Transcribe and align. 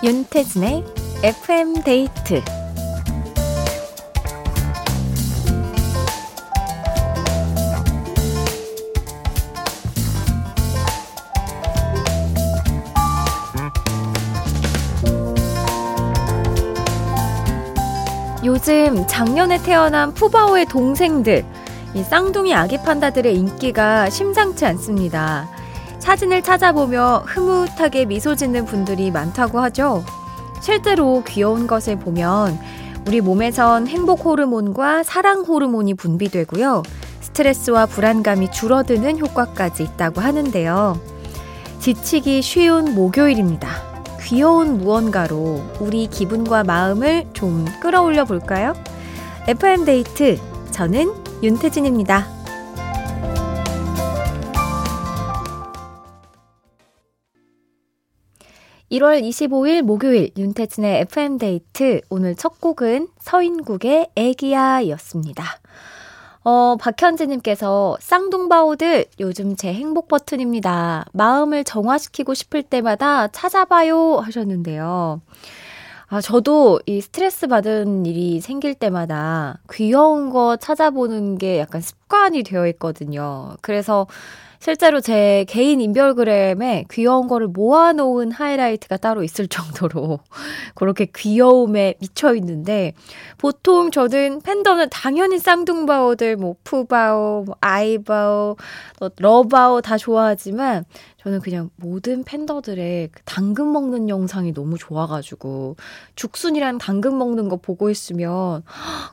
윤태진의 0.00 0.84
FM 1.24 1.82
데이트 1.82 2.40
요즘 18.44 19.04
작년에 19.08 19.60
태어난 19.62 20.14
푸바오의 20.14 20.66
동생들, 20.66 21.44
이 21.94 22.02
쌍둥이 22.04 22.54
아기 22.54 22.78
판다들의 22.78 23.34
인기가 23.34 24.08
심상치 24.08 24.64
않습니다. 24.64 25.48
사진을 26.08 26.40
찾아보며 26.40 27.24
흐뭇하게 27.26 28.06
미소 28.06 28.34
짓는 28.34 28.64
분들이 28.64 29.10
많다고 29.10 29.60
하죠. 29.60 30.02
실제로 30.62 31.22
귀여운 31.28 31.66
것을 31.66 31.98
보면 31.98 32.58
우리 33.06 33.20
몸에선 33.20 33.86
행복 33.86 34.24
호르몬과 34.24 35.02
사랑 35.02 35.42
호르몬이 35.42 35.92
분비되고요. 35.92 36.82
스트레스와 37.20 37.84
불안감이 37.84 38.50
줄어드는 38.50 39.18
효과까지 39.18 39.82
있다고 39.82 40.22
하는데요. 40.22 40.98
지치기 41.78 42.40
쉬운 42.40 42.94
목요일입니다. 42.94 43.68
귀여운 44.22 44.78
무언가로 44.78 45.60
우리 45.78 46.06
기분과 46.06 46.64
마음을 46.64 47.26
좀 47.34 47.66
끌어올려 47.82 48.24
볼까요? 48.24 48.72
FM데이트. 49.46 50.40
저는 50.70 51.12
윤태진입니다. 51.42 52.37
1월 58.90 59.22
25일 59.22 59.82
목요일 59.82 60.30
윤태진의 60.36 61.00
FM데이트 61.00 62.00
오늘 62.08 62.34
첫 62.34 62.58
곡은 62.58 63.08
서인국의 63.18 64.08
애기야 64.16 64.88
였습니다. 64.88 65.44
어, 66.42 66.76
박현지님께서 66.80 67.98
쌍둥바오들 68.00 69.04
요즘 69.20 69.56
제 69.56 69.74
행복 69.74 70.08
버튼입니다. 70.08 71.04
마음을 71.12 71.64
정화시키고 71.64 72.32
싶을 72.32 72.62
때마다 72.62 73.28
찾아봐요 73.28 74.20
하셨는데요. 74.20 75.20
아, 76.06 76.22
저도 76.22 76.80
이 76.86 77.02
스트레스 77.02 77.46
받은 77.46 78.06
일이 78.06 78.40
생길 78.40 78.74
때마다 78.74 79.58
귀여운 79.70 80.30
거 80.30 80.56
찾아보는 80.56 81.36
게 81.36 81.58
약간 81.58 81.82
습관이 81.82 82.42
되어 82.42 82.66
있거든요. 82.68 83.54
그래서 83.60 84.06
실제로 84.60 85.00
제 85.00 85.44
개인 85.48 85.80
인별그램에 85.80 86.86
귀여운 86.90 87.28
거를 87.28 87.46
모아놓은 87.48 88.32
하이라이트가 88.32 88.96
따로 88.96 89.22
있을 89.22 89.46
정도로 89.46 90.18
그렇게 90.74 91.06
귀여움에 91.14 91.94
미쳐 92.00 92.34
있는데 92.34 92.92
보통 93.38 93.90
저는 93.90 94.40
팬더는 94.42 94.88
당연히 94.90 95.38
쌍둥바오들 95.38 96.36
뭐 96.36 96.56
푸바오, 96.64 97.44
뭐 97.44 97.56
아이바오, 97.60 98.56
뭐 98.98 99.10
러바오 99.16 99.80
다 99.80 99.96
좋아하지만 99.96 100.84
저는 101.28 101.40
그냥 101.40 101.68
모든 101.76 102.24
팬더들의 102.24 103.10
그 103.12 103.22
당근 103.24 103.70
먹는 103.70 104.08
영상이 104.08 104.54
너무 104.54 104.78
좋아가지고 104.78 105.76
죽순이랑 106.14 106.78
당근 106.78 107.18
먹는 107.18 107.50
거 107.50 107.58
보고 107.58 107.90
있으면 107.90 108.62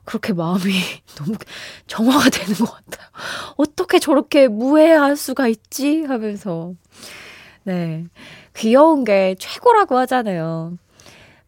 그렇게 0.05 0.31
마음이 0.31 0.61
너무 1.19 1.35
정화가 1.87 2.29
되는 2.29 2.53
것 2.53 2.71
같아요. 2.71 3.09
어떻게 3.57 3.99
저렇게 3.99 4.47
무해할 4.47 5.17
수가 5.17 5.49
있지? 5.49 6.03
하면서. 6.03 6.73
네. 7.63 8.05
귀여운 8.55 9.03
게 9.03 9.35
최고라고 9.37 9.97
하잖아요. 9.97 10.77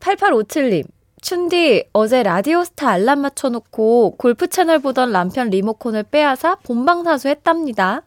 8857님. 0.02 0.84
춘디, 1.22 1.86
어제 1.94 2.22
라디오스타 2.22 2.90
알람 2.90 3.20
맞춰놓고 3.20 4.16
골프 4.18 4.48
채널 4.48 4.80
보던 4.80 5.12
남편 5.12 5.50
리모컨을 5.50 6.04
빼앗아 6.04 6.56
본방사수 6.64 7.28
했답니다. 7.28 8.04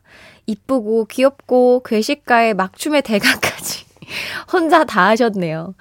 이쁘고 0.47 1.06
귀엽고 1.06 1.82
괴식가의 1.84 2.54
막춤의 2.54 3.03
대가까지 3.03 3.84
혼자 4.53 4.84
다 4.84 5.09
하셨네요. 5.09 5.75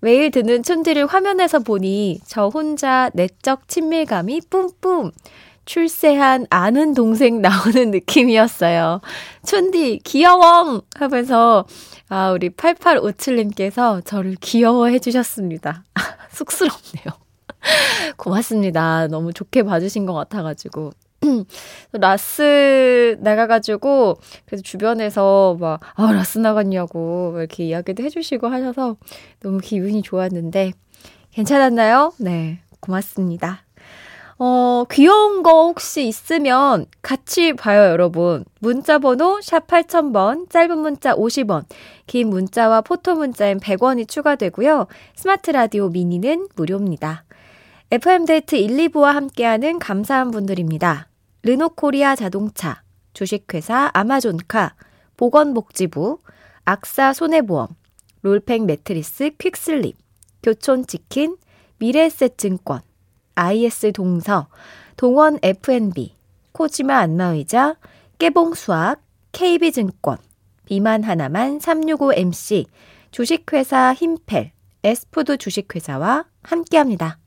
매일 0.00 0.30
듣는 0.30 0.62
춘디를 0.62 1.06
화면에서 1.06 1.60
보니 1.60 2.20
저 2.26 2.48
혼자 2.48 3.10
내적 3.14 3.68
친밀감이 3.68 4.42
뿜뿜 4.50 5.12
출세한 5.64 6.46
아는 6.50 6.94
동생 6.94 7.40
나오는 7.40 7.90
느낌이었어요. 7.90 9.00
춘디 9.44 10.00
귀여워 10.04 10.82
하면서 10.96 11.64
아 12.08 12.30
우리 12.30 12.50
8857님께서 12.50 14.04
저를 14.04 14.36
귀여워해 14.40 14.98
주셨습니다. 14.98 15.84
쑥스럽네요. 16.30 17.24
고맙습니다. 18.16 19.06
너무 19.08 19.32
좋게 19.32 19.62
봐주신 19.62 20.06
것 20.06 20.12
같아가지고. 20.14 20.92
라스 21.92 23.16
나가가지고, 23.20 24.18
그래서 24.44 24.62
주변에서 24.62 25.56
막, 25.58 25.80
아, 25.94 26.12
라스 26.12 26.38
나갔냐고, 26.38 27.34
이렇게 27.38 27.64
이야기도 27.64 28.02
해주시고 28.02 28.48
하셔서 28.48 28.96
너무 29.40 29.58
기분이 29.58 30.02
좋았는데, 30.02 30.72
괜찮았나요? 31.32 32.12
네, 32.18 32.60
고맙습니다. 32.80 33.64
어, 34.36 34.84
귀여운 34.90 35.42
거 35.42 35.66
혹시 35.66 36.08
있으면 36.08 36.86
같이 37.02 37.52
봐요, 37.52 37.90
여러분. 37.90 38.44
문자 38.58 38.98
번호 38.98 39.40
샵 39.40 39.66
8000번, 39.66 40.50
짧은 40.50 40.78
문자 40.78 41.14
50원, 41.14 41.64
긴 42.06 42.30
문자와 42.30 42.80
포토 42.80 43.14
문자엔 43.14 43.60
100원이 43.60 44.08
추가되고요. 44.08 44.86
스마트 45.14 45.50
라디오 45.50 45.88
미니는 45.88 46.48
무료입니다. 46.56 47.24
FM데이트 47.92 48.56
1, 48.56 48.88
2부와 48.88 49.12
함께하는 49.12 49.78
감사한 49.78 50.32
분들입니다. 50.32 51.08
르노코리아 51.44 52.16
자동차, 52.16 52.82
주식회사 53.12 53.90
아마존카, 53.94 54.74
보건복지부, 55.16 56.18
악사 56.64 57.12
손해보험, 57.12 57.68
롤팩 58.22 58.64
매트리스 58.64 59.30
퀵슬립, 59.38 59.96
교촌치킨, 60.42 61.36
미래에셋증권, 61.78 62.80
IS 63.34 63.92
동서, 63.92 64.48
동원 64.96 65.38
F&B, 65.42 66.14
코지마 66.52 66.98
안마의자, 66.98 67.76
깨봉수학, 68.18 69.02
KB증권, 69.32 70.18
비만 70.66 71.02
하나만 71.02 71.58
365MC, 71.58 72.66
주식회사 73.10 73.92
힘펠, 73.94 74.52
에스푸드 74.82 75.36
주식회사와 75.38 76.26
함께합니다. 76.42 77.18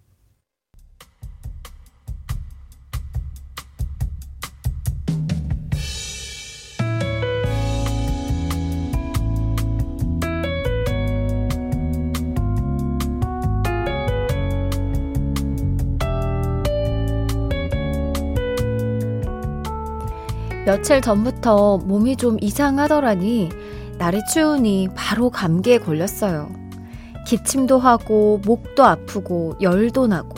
며칠 20.68 21.00
전부터 21.00 21.78
몸이 21.78 22.18
좀 22.18 22.36
이상하더라니 22.42 23.48
날이 23.98 24.20
추우니 24.26 24.90
바로 24.96 25.30
감기에 25.30 25.78
걸렸어요. 25.78 26.50
기침도 27.26 27.80
하고 27.80 28.42
목도 28.46 28.84
아프고 28.84 29.56
열도 29.62 30.08
나고 30.08 30.36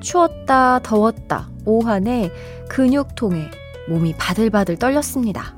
추웠다 0.00 0.78
더웠다 0.78 1.50
오한에 1.66 2.30
근육통에 2.70 3.50
몸이 3.90 4.14
바들바들 4.16 4.78
떨렸습니다. 4.78 5.54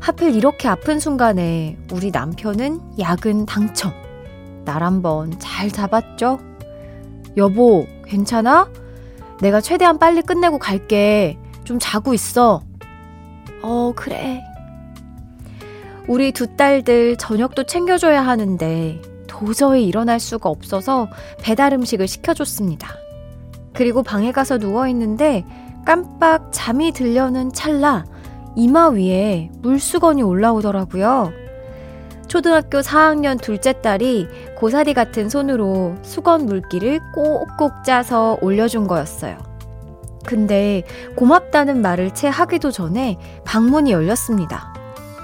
하필 0.00 0.34
이렇게 0.34 0.68
아픈 0.68 0.98
순간에 0.98 1.76
우리 1.92 2.10
남편은 2.10 2.80
야근 2.98 3.44
당첨. 3.44 3.92
날 4.64 4.82
한번 4.82 5.38
잘 5.38 5.70
잡았죠? 5.70 6.38
여보, 7.36 7.86
괜찮아? 8.06 8.70
내가 9.42 9.60
최대한 9.60 9.98
빨리 9.98 10.22
끝내고 10.22 10.58
갈게. 10.58 11.36
좀 11.64 11.78
자고 11.78 12.14
있어. 12.14 12.62
어, 13.62 13.92
그래. 13.94 14.42
우리 16.08 16.32
두 16.32 16.56
딸들 16.56 17.16
저녁도 17.16 17.64
챙겨줘야 17.64 18.26
하는데 18.26 19.00
도저히 19.26 19.86
일어날 19.86 20.18
수가 20.18 20.48
없어서 20.48 21.08
배달 21.40 21.72
음식을 21.72 22.08
시켜줬습니다. 22.08 22.88
그리고 23.72 24.02
방에 24.02 24.32
가서 24.32 24.58
누워있는데 24.58 25.44
깜빡 25.84 26.48
잠이 26.52 26.92
들려는 26.92 27.52
찰나 27.52 28.04
이마 28.56 28.88
위에 28.88 29.50
물수건이 29.62 30.22
올라오더라고요. 30.22 31.32
초등학교 32.26 32.80
4학년 32.80 33.40
둘째 33.40 33.72
딸이 33.80 34.28
고사리 34.56 34.94
같은 34.94 35.28
손으로 35.28 35.96
수건 36.02 36.46
물기를 36.46 37.00
꼭꼭 37.14 37.84
짜서 37.84 38.38
올려준 38.40 38.86
거였어요. 38.86 39.49
근데 40.26 40.82
고맙다는 41.16 41.82
말을 41.82 42.12
채 42.14 42.28
하기도 42.28 42.70
전에 42.70 43.18
방문이 43.44 43.92
열렸습니다. 43.92 44.72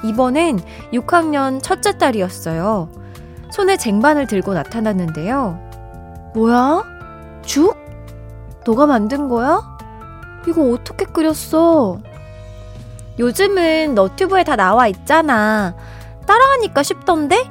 이번엔 0.04 0.60
6학년 0.92 1.62
첫째 1.62 1.98
딸이었어요. 1.98 2.88
손에 3.50 3.76
쟁반을 3.76 4.26
들고 4.26 4.54
나타났는데요. 4.54 5.58
뭐야? 6.34 6.84
죽? 7.42 7.76
너가 8.64 8.86
만든 8.86 9.28
거야? 9.28 9.62
이거 10.46 10.70
어떻게 10.70 11.04
끓였어? 11.04 11.98
요즘은 13.18 13.94
너튜브에 13.94 14.44
다 14.44 14.56
나와 14.56 14.88
있잖아. 14.88 15.74
따라하니까 16.26 16.82
쉽던데? 16.82 17.48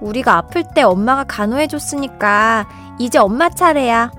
우리가 0.00 0.36
아플 0.36 0.64
때 0.74 0.82
엄마가 0.82 1.24
간호해줬으니까 1.24 2.68
이제 2.98 3.18
엄마 3.18 3.48
차례야. 3.48 4.10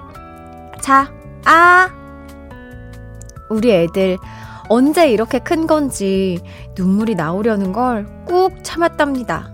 자, 0.82 1.12
아! 1.46 1.97
우리 3.50 3.72
애들 3.72 4.18
언제 4.70 5.10
이렇게 5.10 5.40
큰 5.40 5.66
건지 5.68 6.40
눈물이 6.78 7.16
나오려는 7.16 7.72
걸 7.74 8.18
꾹 8.28 8.52
참았답니다. 8.62 9.50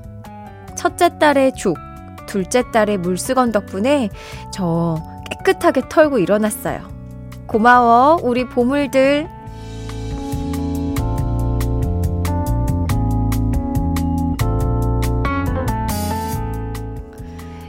첫째 0.75 1.17
딸의 1.19 1.53
죽, 1.55 1.77
둘째 2.27 2.63
딸의 2.71 2.97
물수건 2.97 3.51
덕분에 3.51 4.09
저 4.51 4.97
깨끗하게 5.29 5.83
털고 5.89 6.17
일어났어요. 6.17 6.81
고마워, 7.45 8.19
우리 8.23 8.45
보물들. 8.49 9.29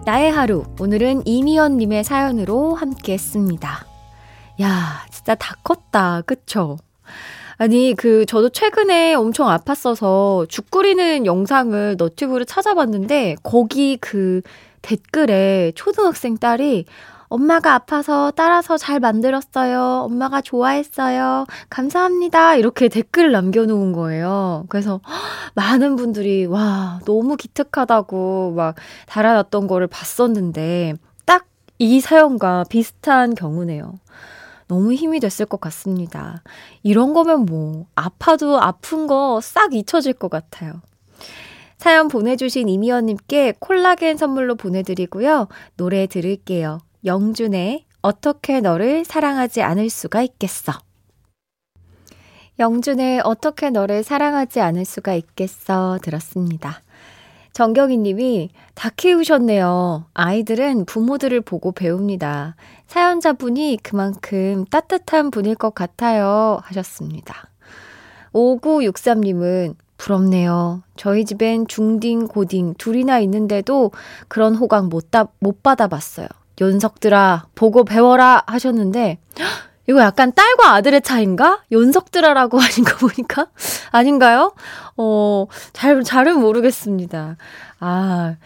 나의 0.05 0.31
하루, 0.31 0.65
오늘은 0.81 1.27
이미연님의 1.27 2.05
사연으로 2.05 2.75
함께 2.75 3.15
했습니다. 3.15 3.87
야, 4.61 5.04
진짜 5.25 5.35
다 5.37 5.57
컸다. 5.65 6.21
그쵸? 6.27 6.77
아니, 7.57 7.95
그, 7.97 8.27
저도 8.27 8.51
최근에 8.51 9.15
엄청 9.15 9.49
아팠어서 9.49 10.47
죽 10.51 10.71
끓이는 10.71 11.25
영상을 11.25 11.97
너튜브를 11.97 12.45
찾아봤는데, 12.45 13.37
거기 13.43 13.97
그 13.97 14.43
댓글에 14.83 15.73
초등학생 15.75 16.37
딸이 16.37 16.85
엄마가 17.29 17.73
아파서 17.75 18.33
따라서 18.37 18.77
잘 18.77 19.01
만들었어요. 19.01 20.03
엄마가 20.05 20.43
좋아했어요. 20.43 21.47
감사합니다. 21.71 22.57
이렇게 22.57 22.89
댓글을 22.89 23.33
남겨놓은 23.33 23.93
거예요. 23.93 24.67
그래서 24.69 25.01
많은 25.55 25.97
분들이 25.97 26.45
와, 26.45 27.01
너무 27.07 27.37
기특하다고 27.37 28.53
막 28.55 28.75
달아놨던 29.07 29.67
거를 29.69 29.87
봤었는데 29.87 30.95
딱 31.25 31.47
이 31.79 32.01
사연과 32.01 32.65
비슷한 32.69 33.35
경우네요. 33.35 33.99
너무 34.75 34.93
힘이 34.93 35.21
됐을 35.21 35.47
것 35.47 35.61
같습니다. 35.61 36.43
이런 36.83 37.13
거면 37.13 37.47
뭐, 37.47 37.87
아파도 37.95 38.61
아픈 38.61 39.07
거 39.07 39.39
싹 39.41 39.73
잊혀질 39.73 40.15
것 40.15 40.29
같아요. 40.29 40.83
사연 41.77 42.09
보내주신 42.09 42.69
이미연님께 42.69 43.55
콜라겐 43.61 44.17
선물로 44.17 44.57
보내드리고요. 44.57 45.47
노래 45.77 46.09
들을게요. 46.09 46.81
영준의 47.05 47.85
어떻게 48.03 48.61
너를 48.61 49.05
사랑하지 49.05 49.63
않을 49.63 49.91
수가 49.91 50.23
있겠어. 50.23 50.73
영준의 52.59 53.21
어떻게 53.23 53.71
너를 53.71 54.03
사랑하지 54.03 54.61
않을 54.61 54.85
수가 54.85 55.15
있겠어 55.15 55.99
들었습니다. 56.03 56.83
정경희 57.55 57.99
님이 57.99 58.51
다 58.75 58.91
키우셨네요. 58.95 60.07
아이들은 60.13 60.87
부모들을 60.87 61.41
보고 61.41 61.71
배웁니다. 61.71 62.57
사연자분이 62.89 63.79
그만큼 63.83 64.65
따뜻한 64.67 65.31
분일 65.31 65.55
것 65.55 65.73
같아요. 65.73 66.59
하셨습니다. 66.65 67.49
5963님은 68.33 69.77
부럽네요. 69.97 70.83
저희 70.97 71.25
집엔 71.25 71.69
중딩, 71.69 72.27
고딩 72.27 72.75
둘이나 72.77 73.21
있는데도 73.21 73.93
그런 74.27 74.57
호강 74.57 74.89
못, 74.89 75.13
다, 75.13 75.29
못 75.39 75.63
받아봤어요. 75.63 76.27
연석들아, 76.61 77.47
보고 77.55 77.85
배워라 77.85 78.43
하셨는데, 78.49 79.19
이거 79.87 80.01
약간 80.01 80.33
딸과 80.33 80.73
아들의 80.75 81.03
차인가? 81.03 81.63
연석들아라고 81.71 82.59
하신 82.59 82.85
거 82.85 82.97
보니까? 82.97 83.49
아닌가요? 83.91 84.55
어, 84.97 85.47
잘, 85.73 86.03
잘은 86.03 86.41
모르겠습니다. 86.41 87.37
아, 87.81 88.37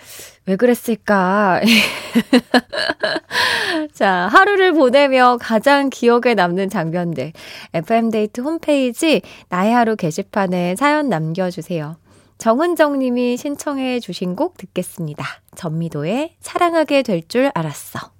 왜 0.46 0.56
그랬을까? 0.56 1.60
자, 3.94 4.28
하루를 4.32 4.72
보내며 4.72 5.38
가장 5.40 5.90
기억에 5.90 6.34
남는 6.34 6.70
장면들. 6.70 7.32
FM데이트 7.74 8.40
홈페이지 8.40 9.20
나의 9.48 9.72
하루 9.72 9.96
게시판에 9.96 10.74
사연 10.76 11.08
남겨 11.08 11.50
주세요. 11.50 11.96
정은정 12.38 12.98
님이 13.00 13.36
신청해 13.36 14.00
주신 14.00 14.36
곡 14.36 14.56
듣겠습니다. 14.56 15.24
전미도의 15.56 16.36
사랑하게 16.40 17.02
될 17.02 17.22
줄 17.28 17.50
알았어. 17.54 18.17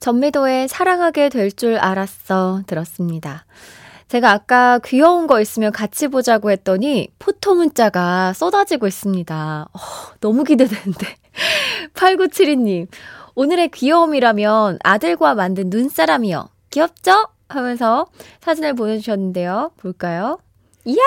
전미도의 0.00 0.68
사랑하게 0.68 1.28
될 1.28 1.50
줄 1.52 1.76
알았어 1.76 2.62
들었습니다. 2.66 3.44
제가 4.08 4.32
아까 4.32 4.80
귀여운 4.84 5.26
거 5.26 5.40
있으면 5.40 5.70
같이 5.72 6.08
보자고 6.08 6.50
했더니 6.50 7.08
포토 7.18 7.54
문자가 7.54 8.32
쏟아지고 8.32 8.86
있습니다. 8.88 9.68
어, 9.72 9.78
너무 10.20 10.42
기대되는데. 10.44 11.06
8972님, 11.94 12.88
오늘의 13.36 13.68
귀여움이라면 13.70 14.78
아들과 14.82 15.34
만든 15.34 15.70
눈사람이요. 15.70 16.48
귀엽죠? 16.70 17.28
하면서 17.48 18.06
사진을 18.40 18.74
보내주셨는데요. 18.74 19.72
볼까요? 19.76 20.38
이야, 20.86 21.02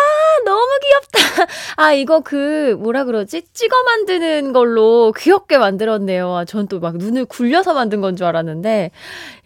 너무 0.45 0.67
귀엽다. 0.83 1.47
아, 1.77 1.93
이거 1.93 2.19
그, 2.21 2.77
뭐라 2.79 3.05
그러지? 3.05 3.41
찍어 3.53 3.75
만드는 3.83 4.53
걸로 4.53 5.11
귀엽게 5.17 5.57
만들었네요. 5.57 6.33
아, 6.35 6.45
전 6.45 6.67
또 6.67 6.79
막 6.79 6.97
눈을 6.97 7.25
굴려서 7.25 7.73
만든 7.73 7.99
건 8.01 8.15
줄 8.15 8.25
알았는데, 8.27 8.91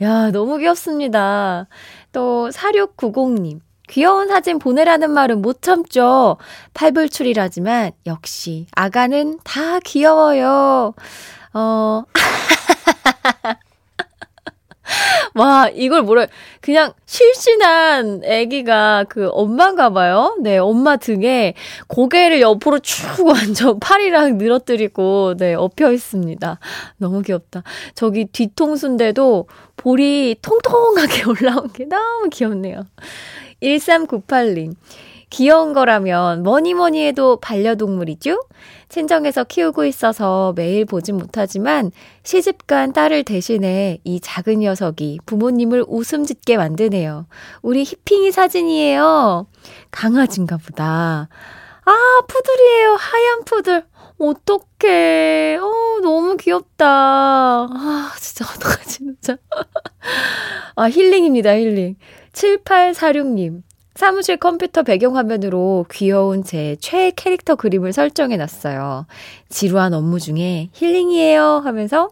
야, 0.02 0.32
너무 0.32 0.58
귀엽습니다. 0.58 1.68
또, 2.12 2.50
4690님. 2.52 3.62
귀여운 3.90 4.28
사진 4.28 4.60
보내라는 4.60 5.12
말은 5.12 5.42
못 5.42 5.62
참죠. 5.62 6.36
팔불출이라지만, 6.74 7.92
역시, 8.06 8.68
아가는 8.76 9.40
다 9.46 9.80
귀여워요. 9.80 10.94
어, 11.54 12.04
와, 15.36 15.70
이걸 15.74 16.02
뭐래. 16.02 16.28
그냥 16.62 16.94
실신한 17.06 18.22
아기가 18.26 19.06
그 19.10 19.30
엄마인가 19.32 19.90
봐요. 19.90 20.36
네, 20.42 20.58
엄마 20.58 20.98
등에 20.98 21.54
고개를 21.88 22.42
옆으로 22.42 22.80
쭉 22.80 23.06
완전 23.28 23.80
팔이랑 23.80 24.38
늘어뜨리고, 24.38 25.36
네, 25.38 25.54
엎여 25.54 25.92
있습니다. 25.92 26.60
너무 26.98 27.22
귀엽다. 27.22 27.64
저기 27.96 28.26
뒤통수인데도 28.26 29.48
볼이 29.76 30.36
통통하게 30.42 31.24
올라온 31.30 31.72
게 31.72 31.86
너무 31.86 32.30
귀엽네요. 32.30 32.86
1398님. 33.62 34.76
귀여운 35.30 35.74
거라면 35.74 36.44
뭐니 36.44 36.74
뭐니 36.74 37.06
해도 37.06 37.38
반려동물이죠? 37.38 38.40
친정에서 38.90 39.44
키우고 39.44 39.86
있어서 39.86 40.54
매일 40.56 40.86
보진 40.86 41.18
못하지만 41.18 41.92
시집간 42.24 42.94
딸을 42.94 43.24
대신해 43.24 44.00
이 44.06 44.20
작은 44.22 44.60
녀석이 44.60 45.20
부모님을 45.26 45.84
웃음 45.88 46.24
짓게 46.26 46.56
만드네요. 46.58 47.28
우리 47.62 47.84
히핑이 47.84 48.32
사진이에요. 48.32 49.48
강아지인가 49.92 50.58
보다. 50.58 51.28
아, 51.86 52.22
푸들이에요. 52.28 52.96
하얀 52.96 53.44
푸들. 53.46 53.86
어떡해. 54.20 55.58
어, 55.58 56.00
너무 56.02 56.38
귀엽다. 56.38 56.86
아, 56.88 58.12
진짜 58.20 58.46
어떡하지, 58.46 58.98
진짜. 58.98 59.38
아, 60.76 60.90
힐링입니다, 60.90 61.56
힐링. 61.56 61.96
7846님. 62.34 63.62
사무실 63.98 64.38
컴퓨터 64.38 64.84
배경화면으로 64.84 65.88
귀여운 65.92 66.44
제 66.44 66.76
최애 66.80 67.14
캐릭터 67.16 67.56
그림을 67.56 67.94
설정해 67.94 68.38
놨어요. 68.38 69.08
지루한 69.50 69.96
업무 69.96 70.20
중에 70.20 70.70
힐링이에요 70.74 71.64
하면서 71.66 72.12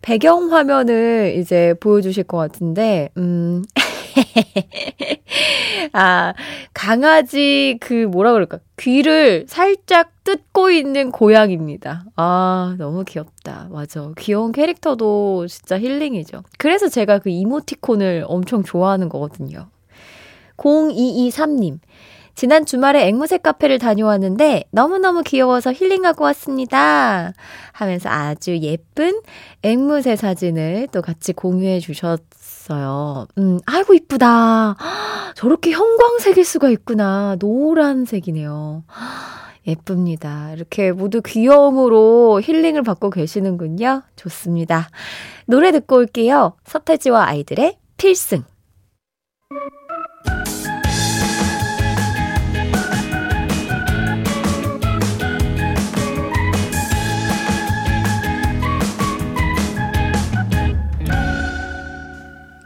배경화면을 0.00 1.34
이제 1.36 1.74
보여주실 1.78 2.24
것 2.24 2.38
같은데, 2.38 3.10
음, 3.18 3.62
아, 5.92 6.32
강아지 6.72 7.76
그 7.82 8.06
뭐라 8.06 8.32
그럴까. 8.32 8.60
귀를 8.78 9.44
살짝 9.46 10.12
뜯고 10.24 10.70
있는 10.70 11.10
고양입니다. 11.10 12.06
아, 12.16 12.76
너무 12.78 13.04
귀엽다. 13.04 13.68
맞아. 13.70 14.10
귀여운 14.16 14.52
캐릭터도 14.52 15.48
진짜 15.48 15.78
힐링이죠. 15.78 16.44
그래서 16.56 16.88
제가 16.88 17.18
그 17.18 17.28
이모티콘을 17.28 18.24
엄청 18.26 18.62
좋아하는 18.62 19.10
거거든요. 19.10 19.68
0223님. 20.56 21.78
지난 22.36 22.66
주말에 22.66 23.08
앵무새 23.08 23.38
카페를 23.38 23.78
다녀왔는데 23.78 24.64
너무너무 24.70 25.22
귀여워서 25.22 25.72
힐링하고 25.72 26.22
왔습니다. 26.24 27.32
하면서 27.72 28.10
아주 28.10 28.58
예쁜 28.58 29.22
앵무새 29.62 30.16
사진을 30.16 30.88
또 30.92 31.00
같이 31.00 31.32
공유해 31.32 31.80
주셨어요. 31.80 33.26
음, 33.38 33.58
아이고 33.64 33.94
이쁘다. 33.94 34.76
저렇게 35.34 35.70
형광색일 35.70 36.44
수가 36.44 36.68
있구나. 36.68 37.36
노란색이네요. 37.38 38.84
예쁩니다. 39.66 40.52
이렇게 40.52 40.92
모두 40.92 41.22
귀여움으로 41.22 42.42
힐링을 42.42 42.82
받고 42.82 43.08
계시는군요. 43.10 44.02
좋습니다. 44.14 44.90
노래 45.46 45.72
듣고 45.72 45.96
올게요. 45.96 46.52
서태지와 46.64 47.28
아이들의 47.28 47.78
필승. 47.96 48.44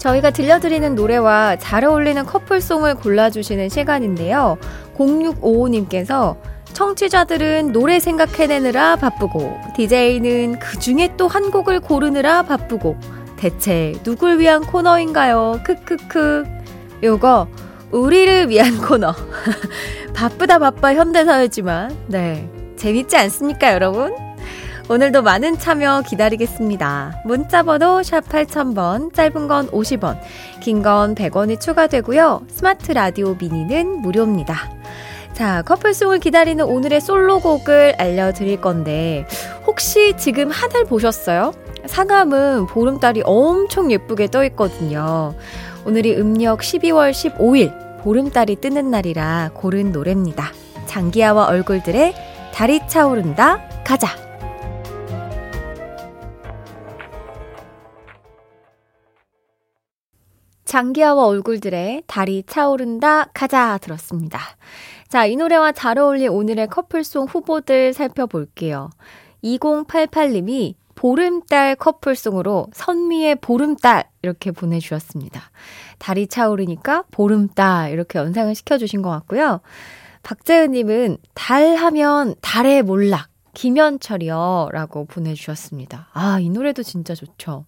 저희가 0.00 0.30
들려드리는 0.30 0.94
노래와 0.94 1.56
잘 1.56 1.84
어울리는 1.84 2.24
커플송을 2.24 2.94
골라주시는 2.96 3.68
시간인데요. 3.68 4.56
0655님께서 4.96 6.36
청취자들은 6.72 7.72
노래 7.72 8.00
생각해내느라 8.00 8.96
바쁘고, 8.96 9.58
DJ는 9.76 10.58
그 10.58 10.78
중에 10.78 11.14
또 11.16 11.26
한 11.26 11.50
곡을 11.50 11.80
고르느라 11.80 12.42
바쁘고, 12.42 12.96
대체 13.36 13.92
누굴 14.02 14.38
위한 14.40 14.64
코너인가요? 14.64 15.60
크크크. 15.64 16.44
요거, 17.02 17.48
우리를 17.90 18.48
위한 18.48 18.78
코너. 18.78 19.14
바쁘다 20.14 20.58
바빠 20.58 20.94
현대사였지만, 20.94 21.94
네. 22.06 22.48
재밌지 22.76 23.16
않습니까, 23.18 23.74
여러분? 23.74 24.14
오늘도 24.90 25.22
많은 25.22 25.56
참여 25.56 26.02
기다리겠습니다. 26.04 27.22
문자번호 27.24 28.02
샵 28.02 28.28
8000번, 28.28 29.14
짧은 29.14 29.46
건 29.46 29.68
50원, 29.68 30.18
긴 30.58 30.82
건 30.82 31.14
100원이 31.14 31.60
추가되고요. 31.60 32.42
스마트 32.48 32.90
라디오 32.90 33.36
미니는 33.38 33.86
무료입니다. 34.02 34.68
자, 35.32 35.62
커플송을 35.62 36.18
기다리는 36.18 36.64
오늘의 36.64 37.00
솔로곡을 37.02 37.94
알려드릴 37.98 38.60
건데, 38.60 39.26
혹시 39.64 40.14
지금 40.16 40.50
하늘 40.50 40.84
보셨어요? 40.86 41.52
상암은 41.86 42.66
보름달이 42.66 43.22
엄청 43.24 43.92
예쁘게 43.92 44.26
떠 44.26 44.44
있거든요. 44.46 45.36
오늘이 45.86 46.16
음력 46.16 46.62
12월 46.62 47.12
15일, 47.12 48.02
보름달이 48.02 48.56
뜨는 48.56 48.90
날이라 48.90 49.52
고른 49.54 49.92
노래입니다. 49.92 50.50
장기하와 50.86 51.46
얼굴들의 51.46 52.12
달이 52.52 52.88
차오른다, 52.88 53.60
가자! 53.84 54.29
장기하와 60.70 61.26
얼굴들의 61.26 62.04
달이 62.06 62.44
차오른다 62.46 63.24
가자 63.34 63.76
들었습니다. 63.78 64.38
자, 65.08 65.26
이 65.26 65.34
노래와 65.34 65.72
잘 65.72 65.98
어울릴 65.98 66.28
오늘의 66.28 66.68
커플송 66.68 67.26
후보들 67.26 67.92
살펴볼게요. 67.92 68.90
2088님이 69.42 70.74
보름달 70.94 71.74
커플송으로 71.74 72.68
선미의 72.72 73.38
보름달 73.40 74.04
이렇게 74.22 74.52
보내주셨습니다. 74.52 75.50
달이 75.98 76.28
차오르니까 76.28 77.02
보름달 77.10 77.90
이렇게 77.90 78.20
연상을 78.20 78.54
시켜주신 78.54 79.02
것 79.02 79.10
같고요. 79.10 79.62
박재은님은 80.22 81.16
달 81.34 81.74
하면 81.74 82.36
달의 82.42 82.84
몰락 82.84 83.28
김현철이요 83.54 84.68
라고 84.70 85.04
보내주셨습니다. 85.06 86.10
아, 86.12 86.38
이 86.38 86.48
노래도 86.48 86.84
진짜 86.84 87.16
좋죠. 87.16 87.64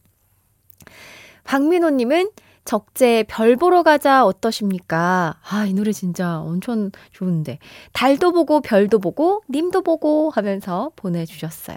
박민호님은 1.43 2.31
적재 2.64 3.25
별 3.28 3.57
보러 3.57 3.83
가자 3.83 4.25
어떠십니까? 4.25 5.37
아, 5.49 5.66
이 5.66 5.75
노래 5.75 5.92
진짜 5.92 6.38
엄청 6.40 6.90
좋은데. 7.11 7.59
달도 7.92 8.33
보고 8.33 8.61
별도 8.61 8.99
보고 8.99 9.42
님도 9.50 9.83
보고 9.83 10.31
하면서 10.31 10.90
보내주셨어요. 10.97 11.76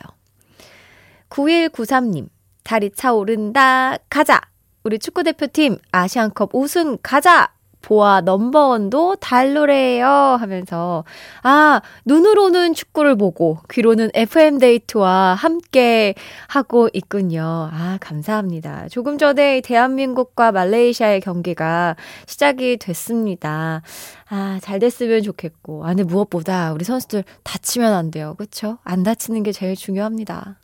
9193님, 1.30 2.30
달이 2.64 2.92
차오른다. 2.92 3.98
가자! 4.10 4.42
우리 4.84 5.00
축구대표팀 5.00 5.78
아시안컵 5.92 6.54
우승 6.54 6.98
가자! 7.02 7.55
보아 7.86 8.22
넘버원도 8.22 9.18
달 9.18 9.54
노래예요 9.54 10.08
하면서 10.08 11.04
아 11.44 11.82
눈으로는 12.06 12.74
축구를 12.74 13.16
보고 13.16 13.60
귀로는 13.72 14.10
FM 14.16 14.58
데이트와 14.58 15.36
함께 15.36 16.16
하고 16.48 16.90
있군요. 16.94 17.70
아 17.72 18.00
감사합니다. 18.02 18.88
조금 18.90 19.20
전에 19.20 19.62
대한민국과 19.62 20.52
말레이시아의 20.52 21.22
경기가 21.22 21.96
시작이 22.26 22.78
됐습니다. 22.78 23.84
아 24.30 24.58
잘 24.62 24.80
됐으면 24.80 25.22
좋겠고 25.22 25.84
아 25.86 25.90
근데 25.90 26.04
무엇보다 26.04 26.74
우리 26.74 26.84
선수들 26.84 27.24
다치면 27.44 27.94
안 27.94 28.10
돼요. 28.10 28.34
그렇죠? 28.36 28.80
안 28.84 29.04
다치는 29.04 29.44
게 29.44 29.52
제일 29.52 29.76
중요합니다. 29.76 30.58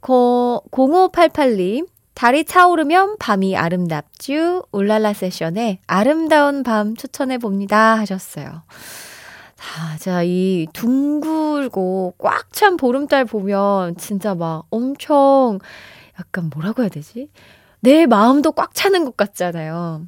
0588님 0.00 1.86
달이 2.14 2.44
차오르면 2.44 3.16
밤이 3.18 3.56
아름답쥬. 3.56 4.64
울랄라 4.72 5.12
세션에 5.14 5.78
아름다운 5.86 6.62
밤 6.62 6.94
추천해 6.96 7.38
봅니다. 7.38 7.96
하셨어요. 7.98 8.62
자, 9.56 9.96
자, 9.98 10.22
이 10.22 10.66
둥글고 10.72 12.14
꽉 12.18 12.52
찬 12.52 12.76
보름달 12.76 13.24
보면 13.24 13.96
진짜 13.96 14.34
막 14.34 14.64
엄청 14.70 15.58
약간 16.20 16.50
뭐라고 16.54 16.82
해야 16.82 16.90
되지? 16.90 17.28
내 17.80 18.06
마음도 18.06 18.52
꽉 18.52 18.74
차는 18.74 19.04
것 19.04 19.16
같잖아요. 19.16 20.02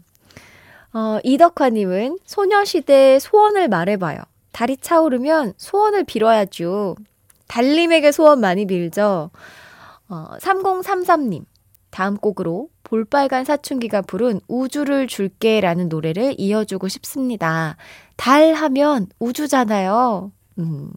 어, 0.92 1.18
이덕화님은 1.24 2.18
소녀시대 2.26 3.18
소원을 3.18 3.68
말해봐요. 3.68 4.18
달이 4.52 4.76
차오르면 4.76 5.54
소원을 5.56 6.04
빌어야죠. 6.04 6.94
달님에게 7.48 8.12
소원 8.12 8.40
많이 8.40 8.66
빌죠. 8.66 9.30
어, 10.08 10.26
3033님. 10.38 11.44
다음 11.94 12.16
곡으로 12.16 12.70
볼빨간 12.82 13.44
사춘기가 13.44 14.02
부른 14.02 14.40
우주를 14.48 15.06
줄게 15.06 15.60
라는 15.60 15.88
노래를 15.88 16.34
이어주고 16.38 16.88
싶습니다. 16.88 17.76
달 18.16 18.52
하면 18.52 19.06
우주잖아요. 19.20 20.32
음. 20.58 20.90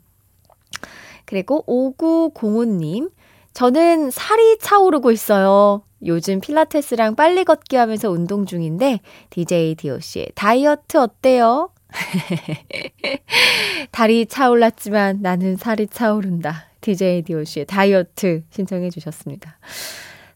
그리고 1.25 1.63
5905님, 1.67 3.11
저는 3.53 4.09
살이 4.09 4.57
차오르고 4.57 5.11
있어요. 5.11 5.83
요즘 6.03 6.41
필라테스랑 6.41 7.15
빨리 7.15 7.43
걷기 7.43 7.75
하면서 7.75 8.09
운동 8.09 8.47
중인데, 8.47 9.01
DJ 9.29 9.75
DOC의 9.75 10.31
다이어트 10.33 10.97
어때요? 10.97 11.69
달이 13.91 14.25
차올랐지만 14.25 15.19
나는 15.21 15.57
살이 15.57 15.85
차오른다. 15.85 16.65
DJ 16.81 17.21
DOC의 17.21 17.67
다이어트 17.67 18.43
신청해 18.49 18.89
주셨습니다. 18.89 19.59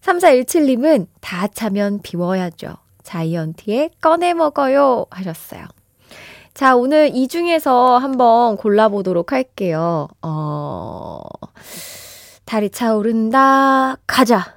3417님은 0.02 1.08
다 1.20 1.48
차면 1.48 2.02
비워야죠. 2.02 2.78
자이언티의 3.04 3.92
꺼내 4.02 4.34
먹어요 4.34 5.06
하셨어요. 5.10 5.66
자, 6.54 6.76
오늘 6.76 7.12
이 7.14 7.28
중에서 7.28 7.98
한번 7.98 8.58
골라보도록 8.58 9.32
할게요. 9.32 10.08
어, 10.22 11.22
달이 12.46 12.70
차오른다. 12.72 13.98
가자. 14.06 14.56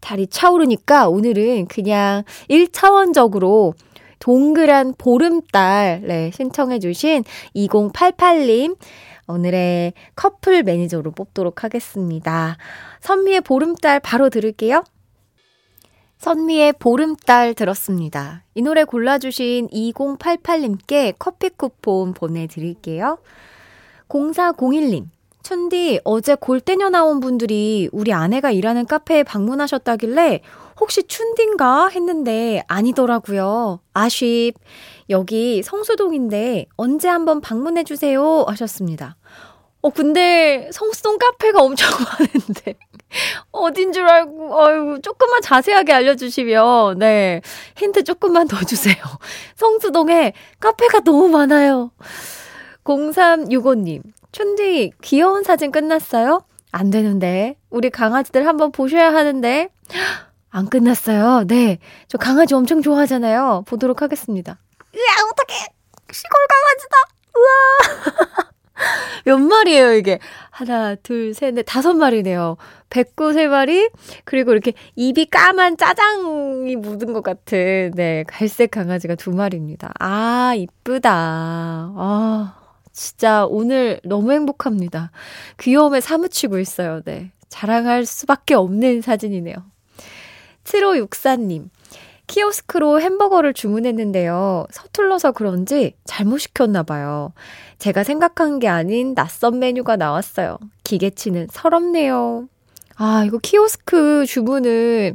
달이 0.00 0.28
차오르니까 0.28 1.08
오늘은 1.08 1.66
그냥 1.66 2.24
1차원적으로 2.50 3.74
동그란 4.18 4.94
보름달, 4.98 6.02
네, 6.04 6.30
신청해주신 6.34 7.24
2088님, 7.54 8.76
오늘의 9.26 9.92
커플 10.14 10.62
매니저로 10.62 11.12
뽑도록 11.12 11.64
하겠습니다. 11.64 12.56
선미의 13.00 13.40
보름달 13.42 14.00
바로 14.00 14.30
들을게요. 14.30 14.84
선미의 16.18 16.74
보름달 16.78 17.54
들었습니다. 17.54 18.44
이 18.54 18.62
노래 18.62 18.84
골라주신 18.84 19.68
2088님께 19.68 21.14
커피 21.18 21.50
쿠폰 21.50 22.14
보내드릴게요. 22.14 23.18
0401님, 24.08 25.08
춘디, 25.42 26.00
어제 26.04 26.34
골 26.34 26.60
떼녀 26.60 26.88
나온 26.88 27.20
분들이 27.20 27.88
우리 27.92 28.12
아내가 28.12 28.50
일하는 28.50 28.86
카페에 28.86 29.22
방문하셨다길래 29.22 30.40
혹시 30.80 31.04
춘디인가 31.04 31.88
했는데 31.88 32.62
아니더라고요. 32.66 33.80
아쉽. 33.92 34.54
여기 35.10 35.62
성수동인데 35.62 36.66
언제 36.76 37.08
한번 37.08 37.40
방문해 37.40 37.84
주세요 37.84 38.44
하셨습니다. 38.48 39.16
어, 39.82 39.90
근데 39.90 40.68
성수동 40.72 41.18
카페가 41.18 41.60
엄청 41.62 41.88
많은데. 42.18 42.74
어딘 43.52 43.92
줄 43.92 44.04
알고, 44.08 44.52
어유 44.60 45.00
조금만 45.00 45.40
자세하게 45.40 45.92
알려주시면, 45.92 46.98
네. 46.98 47.40
힌트 47.76 48.02
조금만 48.02 48.48
더 48.48 48.58
주세요. 48.64 48.96
성수동에 49.54 50.32
카페가 50.58 51.00
너무 51.00 51.28
많아요. 51.28 51.92
0365님, 52.84 54.02
춘디, 54.32 54.92
귀여운 55.02 55.44
사진 55.44 55.70
끝났어요? 55.70 56.42
안 56.72 56.90
되는데. 56.90 57.56
우리 57.70 57.90
강아지들 57.90 58.46
한번 58.46 58.72
보셔야 58.72 59.14
하는데. 59.14 59.68
안 60.50 60.68
끝났어요. 60.68 61.44
네. 61.46 61.78
저 62.08 62.18
강아지 62.18 62.54
엄청 62.54 62.82
좋아하잖아요. 62.82 63.64
보도록 63.66 64.02
하겠습니다. 64.02 64.58
으아, 64.96 65.28
어떡해. 65.30 65.66
시골 66.12 66.46
강아지다. 66.48 66.96
우와. 67.36 68.50
몇 69.24 69.38
마리예요, 69.38 69.92
이게? 69.94 70.18
하나, 70.50 70.94
둘, 70.96 71.34
셋, 71.34 71.54
넷, 71.54 71.64
다섯 71.64 71.94
마리네요. 71.94 72.56
백구 72.90 73.32
세 73.32 73.48
마리, 73.48 73.88
그리고 74.24 74.52
이렇게 74.52 74.72
입이 74.94 75.26
까만 75.26 75.76
짜장이 75.76 76.76
묻은 76.76 77.12
것 77.12 77.22
같은, 77.22 77.92
네, 77.94 78.24
갈색 78.28 78.70
강아지가 78.70 79.14
두 79.14 79.30
마리입니다. 79.30 79.92
아, 79.98 80.54
이쁘다. 80.56 81.10
아, 81.12 82.54
진짜 82.92 83.44
오늘 83.46 84.00
너무 84.04 84.32
행복합니다. 84.32 85.10
귀여움에 85.58 86.00
사무치고 86.00 86.58
있어요, 86.58 87.02
네. 87.04 87.32
자랑할 87.48 88.06
수밖에 88.06 88.54
없는 88.54 89.02
사진이네요. 89.02 89.56
7564님. 90.64 91.68
키오스크로 92.26 93.00
햄버거를 93.00 93.54
주문했는데요. 93.54 94.66
서툴러서 94.70 95.32
그런지 95.32 95.94
잘못 96.04 96.38
시켰나 96.38 96.82
봐요. 96.82 97.32
제가 97.78 98.02
생각한 98.04 98.58
게 98.58 98.68
아닌 98.68 99.14
낯선 99.14 99.58
메뉴가 99.58 99.96
나왔어요. 99.96 100.58
기계치는 100.84 101.48
서럽네요. 101.50 102.48
아, 102.96 103.24
이거 103.26 103.38
키오스크 103.38 104.24
주문을 104.26 105.14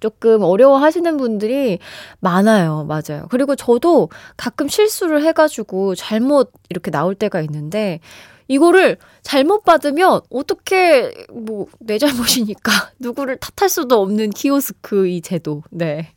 조금 0.00 0.42
어려워 0.42 0.78
하시는 0.78 1.16
분들이 1.16 1.78
많아요. 2.20 2.84
맞아요. 2.84 3.26
그리고 3.30 3.54
저도 3.56 4.08
가끔 4.36 4.68
실수를 4.68 5.22
해가지고 5.24 5.94
잘못 5.94 6.52
이렇게 6.70 6.90
나올 6.90 7.14
때가 7.14 7.40
있는데, 7.42 8.00
이거를 8.48 8.96
잘못 9.22 9.62
받으면 9.64 10.22
어떻게 10.30 11.12
뭐 11.32 11.66
내 11.80 11.98
잘못이니까 11.98 12.72
누구를 12.98 13.36
탓할 13.38 13.68
수도 13.68 14.00
없는 14.00 14.30
키오스크 14.30 15.06
이 15.06 15.20
제도. 15.20 15.62
네. 15.70 16.12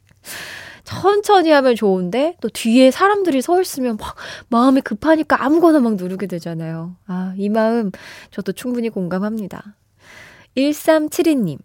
천천히 0.83 1.49
하면 1.51 1.75
좋은데 1.75 2.35
또 2.41 2.49
뒤에 2.49 2.91
사람들이 2.91 3.41
서 3.41 3.61
있으면 3.61 3.97
막 3.97 4.15
마음이 4.49 4.81
급하니까 4.81 5.43
아무거나 5.43 5.79
막 5.79 5.95
누르게 5.95 6.27
되잖아요. 6.27 6.95
아, 7.07 7.33
이 7.37 7.49
마음 7.49 7.91
저도 8.31 8.51
충분히 8.51 8.89
공감합니다. 8.89 9.75
1372님. 10.57 11.57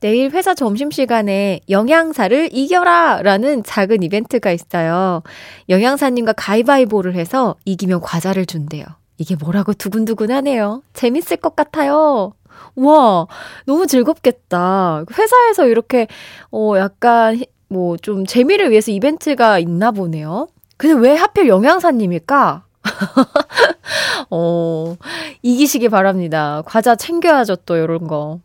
내일 0.00 0.32
회사 0.32 0.54
점심시간에 0.54 1.60
영양사를 1.70 2.50
이겨라! 2.52 3.22
라는 3.22 3.62
작은 3.62 4.02
이벤트가 4.02 4.52
있어요. 4.52 5.22
영양사님과 5.70 6.34
가위바위보를 6.34 7.14
해서 7.14 7.56
이기면 7.64 8.02
과자를 8.02 8.44
준대요. 8.44 8.84
이게 9.16 9.34
뭐라고 9.34 9.72
두근두근 9.72 10.30
하네요. 10.30 10.82
재밌을 10.92 11.38
것 11.38 11.56
같아요. 11.56 12.34
와, 12.76 13.26
너무 13.64 13.86
즐겁겠다. 13.86 15.04
회사에서 15.16 15.66
이렇게, 15.68 16.06
어, 16.50 16.74
약간 16.76 17.40
뭐 17.68 17.96
좀 17.96 18.26
재미를 18.26 18.70
위해서 18.70 18.90
이벤트가 18.90 19.58
있나 19.58 19.90
보네요. 19.90 20.48
근데 20.76 20.94
왜 21.08 21.14
하필 21.16 21.48
영양사님일까? 21.48 22.64
어, 24.30 24.96
이기시기 25.42 25.88
바랍니다. 25.88 26.62
과자 26.66 26.96
챙겨야죠, 26.96 27.56
또, 27.64 27.78
요런 27.78 28.06
거. 28.06 28.40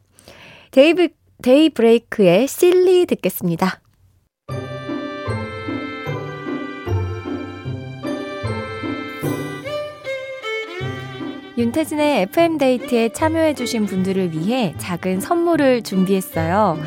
데이브, 0.71 1.10
데이브레이크의 1.41 2.47
Silly 2.47 3.05
듣겠습니다. 3.05 3.82
윤태진의 11.58 12.21
FM데이트에 12.21 13.10
참여해주신 13.10 13.86
분들을 13.86 14.32
위해 14.32 14.73
작은 14.77 15.19
선물을 15.19 15.82
준비했어요. 15.84 16.77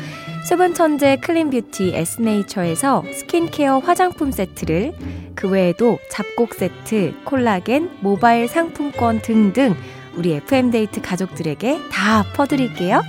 수분 0.45 0.73
천재 0.73 1.15
clean 1.15 1.49
beauty 1.49 1.95
에스네이처에서 1.95 3.03
스킨케어 3.13 3.79
화장품 3.79 4.31
세트를 4.31 4.93
그 5.35 5.49
외에도 5.49 5.99
잡곡 6.11 6.53
세트, 6.53 7.13
콜라겐, 7.23 7.99
모바일 8.01 8.49
상품권 8.49 9.21
등등 9.21 9.73
우리 10.15 10.33
FM데이트 10.33 11.01
가족들에게 11.01 11.79
다 11.89 12.23
퍼드릴게요. 12.35 13.01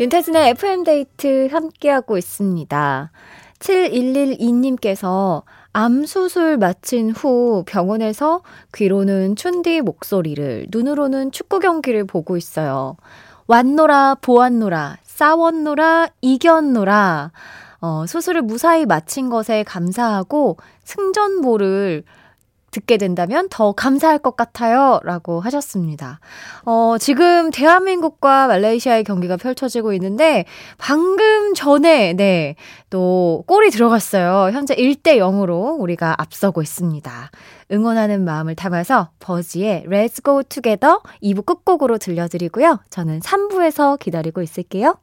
윤태진의 0.00 0.50
FM데이트 0.50 1.48
함께하고 1.52 2.18
있습니다. 2.18 3.12
7112님께서 3.60 5.44
암 5.76 6.06
수술 6.06 6.56
마친 6.56 7.10
후 7.10 7.64
병원에서 7.66 8.42
귀로는 8.72 9.34
춘디 9.34 9.80
목소리를, 9.80 10.68
눈으로는 10.70 11.32
축구 11.32 11.58
경기를 11.58 12.04
보고 12.04 12.36
있어요. 12.36 12.96
왔노라, 13.48 14.18
보았노라, 14.20 14.98
싸웠노라, 15.02 16.10
이겼노라. 16.20 17.32
어, 17.80 18.06
수술을 18.06 18.42
무사히 18.42 18.86
마친 18.86 19.28
것에 19.28 19.64
감사하고 19.64 20.58
승전보를 20.84 22.04
듣게 22.74 22.96
된다면 22.96 23.46
더 23.50 23.72
감사할 23.72 24.18
것 24.18 24.36
같아요. 24.36 24.98
라고 25.04 25.40
하셨습니다. 25.40 26.18
어, 26.64 26.96
지금 26.98 27.52
대한민국과 27.52 28.48
말레이시아의 28.48 29.04
경기가 29.04 29.36
펼쳐지고 29.36 29.92
있는데, 29.94 30.44
방금 30.76 31.54
전에, 31.54 32.14
네, 32.14 32.56
또 32.90 33.44
골이 33.46 33.70
들어갔어요. 33.70 34.50
현재 34.52 34.74
1대 34.74 35.18
0으로 35.18 35.78
우리가 35.78 36.16
앞서고 36.18 36.62
있습니다. 36.62 37.30
응원하는 37.70 38.24
마음을 38.24 38.56
담아서 38.56 39.10
버지의 39.20 39.84
Let's 39.88 40.24
Go 40.24 40.42
Together 40.42 40.98
2부 41.22 41.46
끝곡으로 41.46 41.98
들려드리고요. 41.98 42.80
저는 42.90 43.20
3부에서 43.20 43.98
기다리고 43.98 44.42
있을게요. 44.42 44.96